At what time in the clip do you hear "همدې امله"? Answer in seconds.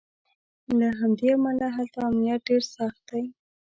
0.99-1.67